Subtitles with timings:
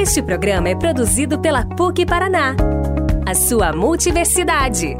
[0.00, 2.56] Este programa é produzido pela PUC Paraná,
[3.26, 4.96] a sua multiversidade.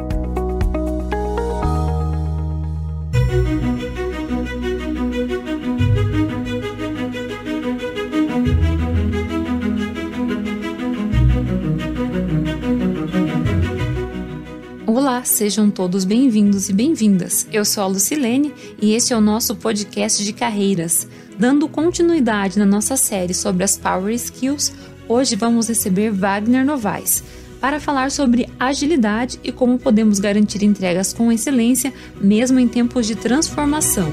[15.11, 17.45] Olá, sejam todos bem-vindos e bem-vindas.
[17.53, 21.05] Eu sou a Lucilene e este é o nosso podcast de carreiras.
[21.37, 24.73] Dando continuidade na nossa série sobre as Power Skills,
[25.09, 27.25] hoje vamos receber Wagner Novaes
[27.61, 33.17] para falar sobre agilidade e como podemos garantir entregas com excelência, mesmo em tempos de
[33.17, 34.13] transformação.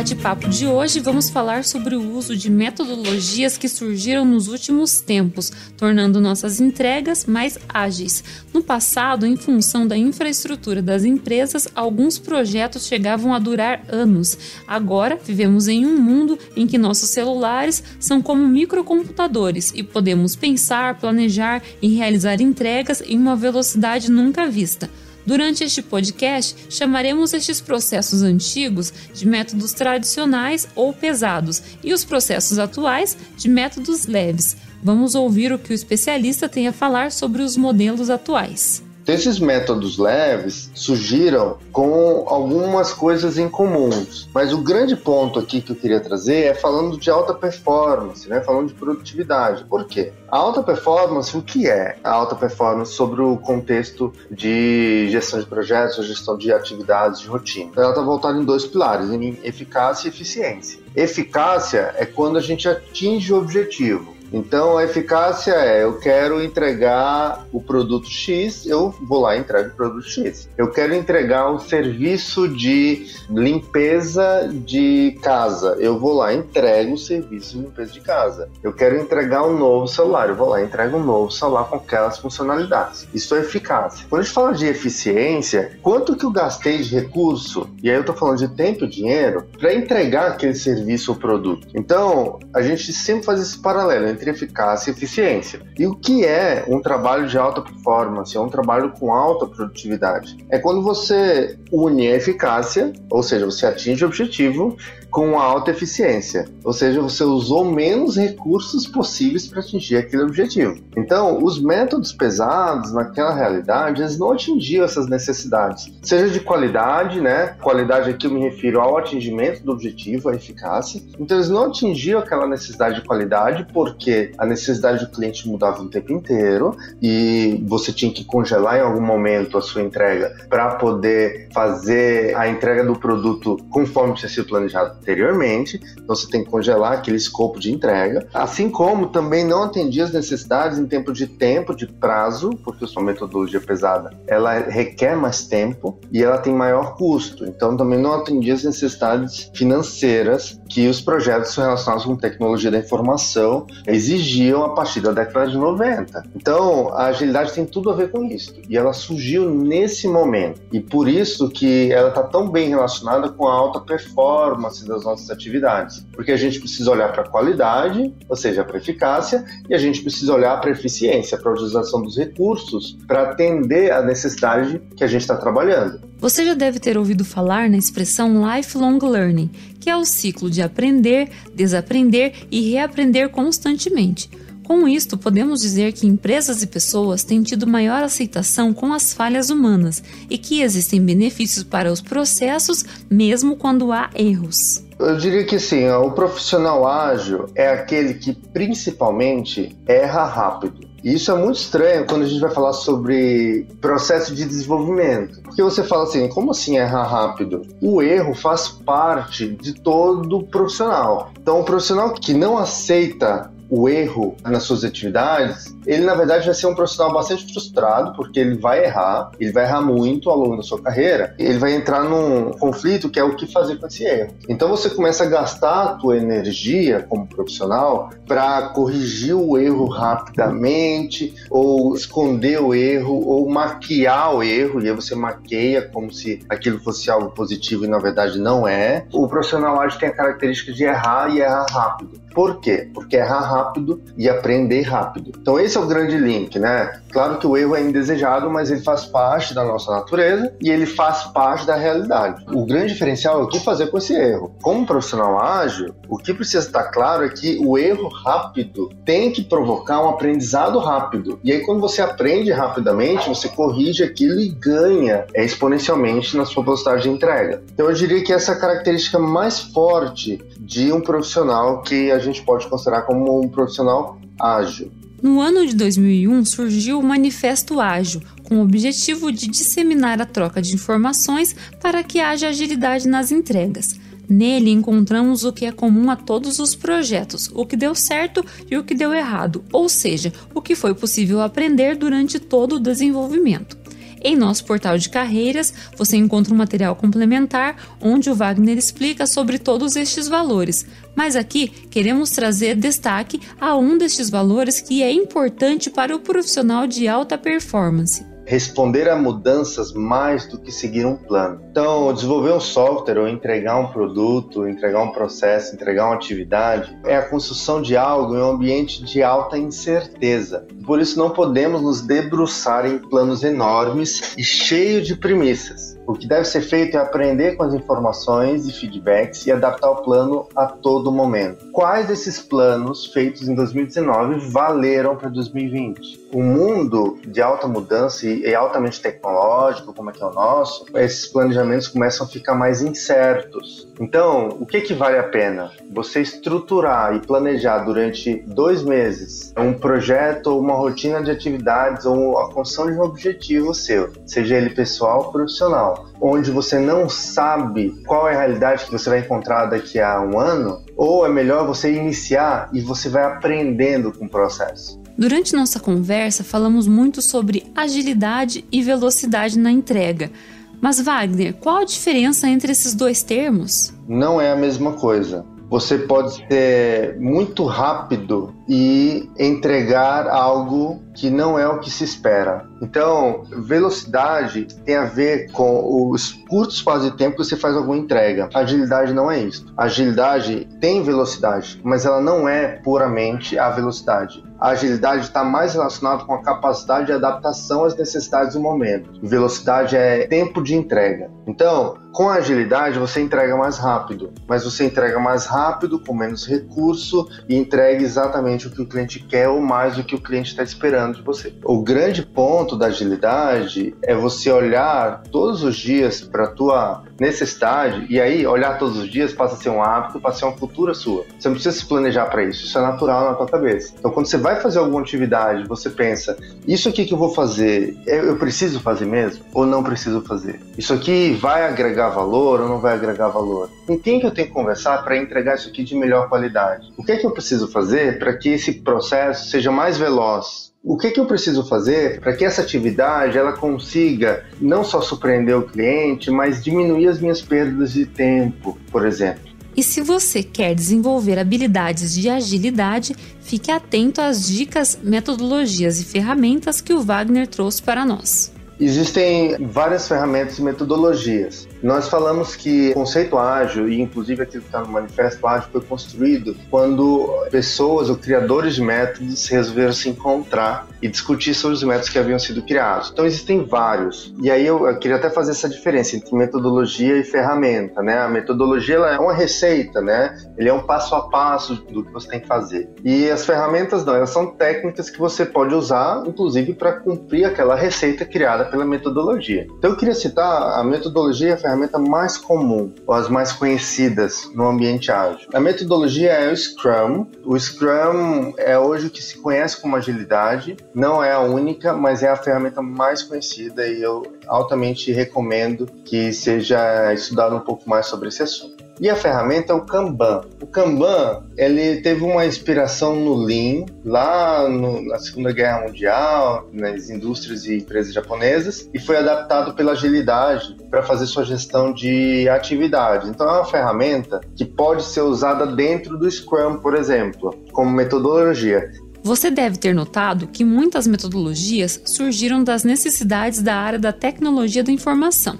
[0.00, 5.52] Bate-papo de hoje, vamos falar sobre o uso de metodologias que surgiram nos últimos tempos,
[5.76, 8.24] tornando nossas entregas mais ágeis.
[8.50, 14.38] No passado, em função da infraestrutura das empresas, alguns projetos chegavam a durar anos.
[14.66, 20.98] Agora, vivemos em um mundo em que nossos celulares são como microcomputadores e podemos pensar,
[20.98, 24.88] planejar e realizar entregas em uma velocidade nunca vista.
[25.30, 32.58] Durante este podcast, chamaremos estes processos antigos de métodos tradicionais ou pesados e os processos
[32.58, 34.56] atuais de métodos leves.
[34.82, 38.82] Vamos ouvir o que o especialista tem a falar sobre os modelos atuais.
[39.10, 45.72] Esses métodos leves surgiram com algumas coisas em comuns, mas o grande ponto aqui que
[45.72, 48.40] eu queria trazer é falando de alta performance, né?
[48.40, 49.64] falando de produtividade.
[49.64, 50.12] Por quê?
[50.30, 55.46] A alta performance, o que é a alta performance sobre o contexto de gestão de
[55.46, 57.72] projetos, gestão de atividades de rotina?
[57.76, 60.78] Ela está voltada em dois pilares, em eficácia e eficiência.
[60.94, 64.19] Eficácia é quando a gente atinge o objetivo.
[64.32, 69.70] Então a eficácia é: eu quero entregar o produto X, eu vou lá e entrego
[69.70, 70.48] o produto X.
[70.56, 76.98] Eu quero entregar um serviço de limpeza de casa, eu vou lá e entrego o
[76.98, 78.48] serviço de limpeza de casa.
[78.62, 81.76] Eu quero entregar um novo celular, eu vou lá e entrego um novo celular com
[81.76, 83.06] aquelas funcionalidades.
[83.12, 84.06] Isso é eficácia.
[84.08, 88.00] Quando a gente fala de eficiência, quanto que eu gastei de recurso, e aí eu
[88.00, 91.66] estou falando de tempo e dinheiro, para entregar aquele serviço ou produto.
[91.74, 95.60] Então, a gente sempre faz esse paralelo entre eficácia e eficiência.
[95.78, 98.36] E o que é um trabalho de alta performance?
[98.36, 100.36] É um trabalho com alta produtividade.
[100.50, 104.76] É quando você une a eficácia, ou seja, você atinge o objetivo,
[105.10, 110.80] com alta eficiência, ou seja, você usou menos recursos possíveis para atingir aquele objetivo.
[110.96, 117.56] Então, os métodos pesados naquela realidade, eles não atingiam essas necessidades, seja de qualidade, né?
[117.60, 121.02] Qualidade aqui eu me refiro ao atingimento do objetivo, a eficácia.
[121.18, 125.88] Então, eles não atingiam aquela necessidade de qualidade porque a necessidade do cliente mudava o
[125.88, 131.48] tempo inteiro e você tinha que congelar em algum momento a sua entrega para poder
[131.52, 136.92] fazer a entrega do produto conforme tinha sido planejado anteriormente, então você tem que congelar
[136.92, 141.74] aquele escopo de entrega, assim como também não atendia as necessidades em tempo de tempo,
[141.74, 147.44] de prazo, porque sua metodologia pesada, ela requer mais tempo e ela tem maior custo,
[147.44, 153.66] então também não atendia as necessidades financeiras que os projetos relacionados com tecnologia da informação
[154.00, 156.24] exigiam a partir da década de 90.
[156.34, 160.80] Então, a agilidade tem tudo a ver com isso, e ela surgiu nesse momento, e
[160.80, 166.04] por isso que ela está tão bem relacionada com a alta performance das nossas atividades,
[166.12, 169.78] porque a gente precisa olhar para a qualidade, ou seja, para a eficácia, e a
[169.78, 174.80] gente precisa olhar para a eficiência, para a utilização dos recursos, para atender a necessidade
[174.96, 176.09] que a gente está trabalhando.
[176.20, 179.50] Você já deve ter ouvido falar na expressão lifelong learning,
[179.80, 184.28] que é o ciclo de aprender, desaprender e reaprender constantemente.
[184.62, 189.48] Com isto, podemos dizer que empresas e pessoas têm tido maior aceitação com as falhas
[189.48, 194.84] humanas e que existem benefícios para os processos, mesmo quando há erros.
[194.98, 200.89] Eu diria que sim, o profissional ágil é aquele que principalmente erra rápido.
[201.02, 205.40] E isso é muito estranho quando a gente vai falar sobre processo de desenvolvimento.
[205.42, 207.62] Porque você fala assim, como assim errar rápido?
[207.80, 211.30] O erro faz parte de todo profissional.
[211.40, 216.54] Então, o profissional que não aceita o erro nas suas atividades, ele na verdade vai
[216.54, 220.56] ser um profissional bastante frustrado, porque ele vai errar, ele vai errar muito ao longo
[220.56, 224.04] da sua carreira, ele vai entrar num conflito que é o que fazer com esse
[224.04, 224.34] erro.
[224.48, 231.34] Então você começa a gastar a tua energia como profissional para corrigir o erro rapidamente,
[231.48, 236.80] ou esconder o erro, ou maquiar o erro, e aí você maqueia como se aquilo
[236.80, 239.06] fosse algo positivo e na verdade não é.
[239.12, 242.20] O profissional ágil tem a característica de errar e errar rápido.
[242.34, 242.88] Por quê?
[242.94, 245.32] Porque errar rápido rápido e aprender rápido.
[245.40, 247.00] Então esse é o grande link, né?
[247.10, 250.86] Claro que o erro é indesejado, mas ele faz parte da nossa natureza e ele
[250.86, 252.44] faz parte da realidade.
[252.48, 254.54] O grande diferencial é o que fazer com esse erro.
[254.62, 259.42] Como profissional ágil, o que precisa estar claro é que o erro rápido tem que
[259.42, 261.38] provocar um aprendizado rápido.
[261.42, 267.02] E aí quando você aprende rapidamente, você corrige aquilo e ganha exponencialmente na sua velocidade
[267.02, 267.62] de entrega.
[267.72, 272.18] Então eu diria que essa é a característica mais forte de um profissional que a
[272.18, 274.90] gente pode considerar como profissional ágil.
[275.22, 280.62] No ano de 2001 surgiu o Manifesto Ágil, com o objetivo de disseminar a troca
[280.62, 284.00] de informações para que haja agilidade nas entregas.
[284.26, 288.78] Nele encontramos o que é comum a todos os projetos, o que deu certo e
[288.78, 293.79] o que deu errado, ou seja, o que foi possível aprender durante todo o desenvolvimento.
[294.22, 299.58] Em nosso portal de carreiras, você encontra um material complementar onde o Wagner explica sobre
[299.58, 300.86] todos estes valores.
[301.14, 306.86] Mas aqui queremos trazer destaque a um destes valores que é importante para o profissional
[306.86, 311.60] de alta performance responder a mudanças mais do que seguir um plano.
[311.70, 317.14] Então, desenvolver um software ou entregar um produto, entregar um processo, entregar uma atividade é
[317.14, 320.66] a construção de algo em um ambiente de alta incerteza.
[320.84, 325.96] Por isso, não podemos nos debruçar em planos enormes e cheios de premissas.
[326.10, 330.02] O que deve ser feito é aprender com as informações e feedbacks e adaptar o
[330.02, 331.70] plano a todo momento.
[331.70, 336.28] Quais desses planos feitos em 2019 valeram para 2020?
[336.32, 341.28] O mundo de alta mudança e altamente tecnológico, como é que é o nosso, esses
[341.28, 343.89] planejamentos começam a ficar mais incertos.
[344.00, 345.70] Então, o que, que vale a pena?
[345.92, 352.38] Você estruturar e planejar durante dois meses um projeto ou uma rotina de atividades ou
[352.38, 357.90] a construção de um objetivo seu, seja ele pessoal ou profissional, onde você não sabe
[358.06, 361.66] qual é a realidade que você vai encontrar daqui a um ano, ou é melhor
[361.66, 364.98] você iniciar e você vai aprendendo com o processo.
[365.18, 370.30] Durante nossa conversa, falamos muito sobre agilidade e velocidade na entrega.
[370.80, 373.92] Mas, Wagner, qual a diferença entre esses dois termos?
[374.08, 375.44] Não é a mesma coisa.
[375.68, 382.68] Você pode ser muito rápido e entregar algo que não é o que se espera.
[382.80, 387.96] Então, velocidade tem a ver com os curtos espaços de tempo que você faz alguma
[387.96, 388.48] entrega.
[388.54, 389.66] Agilidade não é isso.
[389.76, 394.44] Agilidade tem velocidade, mas ela não é puramente a velocidade.
[394.60, 399.10] A agilidade está mais relacionada com a capacidade de adaptação às necessidades do momento.
[399.22, 401.30] Velocidade é tempo de entrega.
[401.46, 406.46] Então, com a agilidade você entrega mais rápido, mas você entrega mais rápido, com menos
[406.46, 410.50] recurso e entrega exatamente o que o cliente quer ou mais do que o cliente
[410.50, 411.54] está esperando de você.
[411.64, 418.06] O grande ponto da agilidade é você olhar todos os dias para a tua necessidade
[418.08, 420.56] e aí olhar todos os dias passa a ser um hábito, passa a ser uma
[420.56, 421.26] cultura sua.
[421.38, 423.94] Você não precisa se planejar para isso, isso é natural na tua cabeça.
[423.98, 426.36] Então quando você vai fazer alguma atividade, você pensa,
[426.66, 430.60] isso aqui que eu vou fazer, eu preciso fazer mesmo ou não preciso fazer?
[430.78, 433.68] Isso aqui vai agregar valor ou não vai agregar valor?
[433.86, 436.90] Com quem que eu tenho que conversar para entregar isso aqui de melhor qualidade?
[436.96, 440.69] O que é que eu preciso fazer para que esse processo seja mais veloz?
[440.82, 445.54] O que, que eu preciso fazer para que essa atividade ela consiga não só surpreender
[445.54, 449.50] o cliente, mas diminuir as minhas perdas de tempo, por exemplo?
[449.76, 456.80] E se você quer desenvolver habilidades de agilidade, fique atento às dicas, metodologias e ferramentas
[456.80, 458.50] que o Wagner trouxe para nós.
[458.80, 461.68] Existem várias ferramentas e metodologias.
[461.82, 465.80] Nós falamos que o conceito ágil, e inclusive aquilo que está no manifesto ágil, foi
[465.80, 472.10] construído quando pessoas ou criadores de métodos resolveram se encontrar e discutir sobre os métodos
[472.10, 473.10] que haviam sido criados.
[473.10, 474.34] Então existem vários.
[474.42, 478.18] E aí eu, eu queria até fazer essa diferença entre metodologia e ferramenta, né?
[478.18, 480.36] A metodologia é uma receita, né?
[480.58, 482.90] Ele é um passo a passo do que você tem que fazer.
[483.02, 487.74] E as ferramentas não, elas são técnicas que você pode usar, inclusive para cumprir aquela
[487.74, 489.66] receita criada pela metodologia.
[489.78, 494.50] Então eu queria citar a metodologia e a ferramenta mais comum, ou as mais conhecidas
[494.54, 495.48] no ambiente ágil.
[495.52, 497.26] A metodologia é o Scrum.
[497.44, 502.22] O Scrum é hoje o que se conhece como agilidade, não é a única, mas
[502.22, 508.06] é a ferramenta mais conhecida e eu altamente recomendo que seja estudado um pouco mais
[508.06, 508.79] sobre esse assunto.
[509.00, 510.42] E a ferramenta é o Kanban.
[510.60, 517.08] O Kanban, ele teve uma inspiração no Lean, lá no, na Segunda Guerra Mundial, nas
[517.08, 523.30] indústrias e empresas japonesas, e foi adaptado pela agilidade para fazer sua gestão de atividades.
[523.30, 528.90] Então é uma ferramenta que pode ser usada dentro do Scrum, por exemplo, como metodologia.
[529.22, 534.92] Você deve ter notado que muitas metodologias surgiram das necessidades da área da tecnologia da
[534.92, 535.58] informação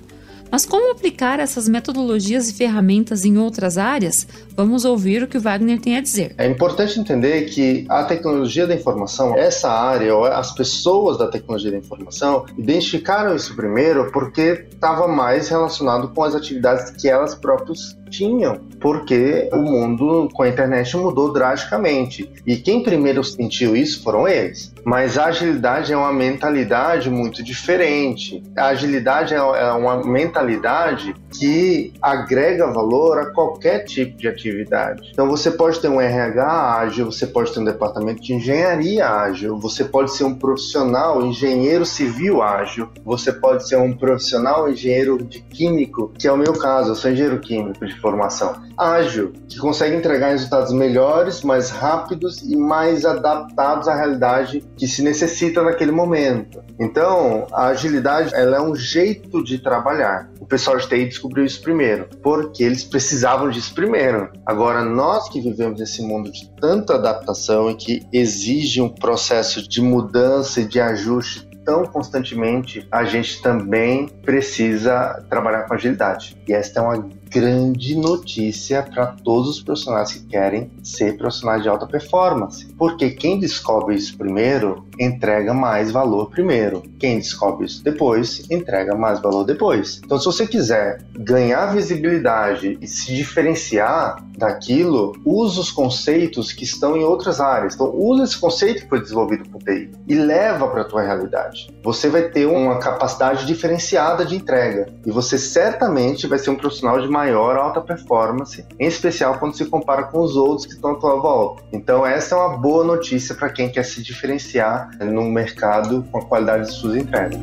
[0.51, 4.27] Mas como aplicar essas metodologias e ferramentas em outras áreas?
[4.57, 6.35] Vamos ouvir o que o Wagner tem a dizer.
[6.37, 11.71] É importante entender que a tecnologia da informação, essa área, ou as pessoas da tecnologia
[11.71, 17.97] da informação, identificaram isso primeiro porque estava mais relacionado com as atividades que elas próprias
[18.11, 22.31] tinham, porque o mundo com a internet mudou drasticamente.
[22.47, 24.75] E quem primeiro sentiu isso foram eles.
[24.85, 28.43] Mas a agilidade é uma mentalidade muito diferente.
[28.57, 35.11] A agilidade é uma mentalidade que agrega valor a qualquer tipo de atividade.
[35.13, 39.59] Então você pode ter um RH ágil, você pode ter um departamento de engenharia ágil,
[39.59, 45.41] você pode ser um profissional engenheiro civil ágil, você pode ser um profissional engenheiro de
[45.41, 49.97] químico, que é o meu caso, eu sou engenheiro químico de formação, ágil, que consegue
[49.97, 56.63] entregar resultados melhores, mais rápidos e mais adaptados à realidade que se necessita naquele momento.
[56.79, 60.31] Então, a agilidade ela é um jeito de trabalhar.
[60.41, 64.31] O pessoal de TI descobriu isso primeiro, porque eles precisavam disso primeiro.
[64.47, 69.81] Agora, nós que vivemos nesse mundo de tanta adaptação e que exige um processo de
[69.81, 76.37] mudança e de ajuste tão constantemente, a gente também precisa trabalhar com agilidade.
[76.49, 81.69] E esta é uma grande notícia para todos os profissionais que querem ser profissionais de
[81.69, 82.67] alta performance.
[82.77, 86.83] Porque quem descobre isso primeiro entrega mais valor primeiro.
[86.99, 90.01] Quem descobre isso depois entrega mais valor depois.
[90.05, 96.97] Então, se você quiser ganhar visibilidade e se diferenciar daquilo, use os conceitos que estão
[96.97, 97.75] em outras áreas.
[97.75, 101.71] Então, use esse conceito que foi desenvolvido por TI e leva para a tua realidade.
[101.83, 107.01] Você vai ter uma capacidade diferenciada de entrega e você certamente vai ser um profissional
[107.01, 110.95] de maior alta performance, em especial quando se compara com os outros que estão à
[110.95, 111.63] tua volta.
[111.71, 116.25] Então, essa é uma boa notícia para quem quer se diferenciar no mercado com a
[116.25, 117.39] qualidade de suas entregas.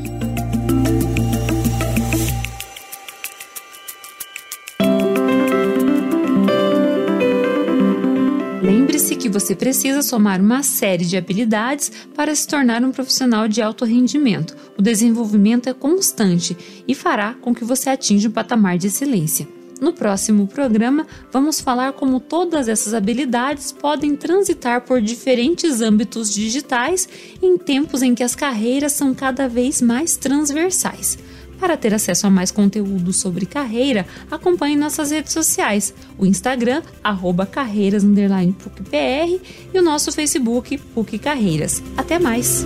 [8.64, 13.62] Lembre-se que você precisa somar uma série de habilidades para se tornar um profissional de
[13.62, 14.58] alto rendimento.
[14.76, 16.58] O desenvolvimento é constante
[16.88, 19.57] e fará com que você atinja um patamar de excelência.
[19.80, 27.08] No próximo programa, vamos falar como todas essas habilidades podem transitar por diferentes âmbitos digitais
[27.42, 31.18] em tempos em que as carreiras são cada vez mais transversais.
[31.60, 37.46] Para ter acesso a mais conteúdo sobre carreira, acompanhe nossas redes sociais, o Instagram, arroba
[37.46, 39.42] carreiras, PUCPR
[39.74, 41.82] e o nosso Facebook, PUC Carreiras.
[41.98, 42.66] Até mais!